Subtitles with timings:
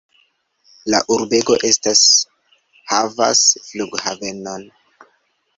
[0.93, 2.01] La urbego estas
[2.95, 4.69] havas flughavenon.